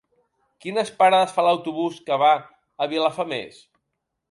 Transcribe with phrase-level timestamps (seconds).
[0.63, 2.31] Quines parades fa l'autobús que va
[2.87, 3.63] a Vilafamés?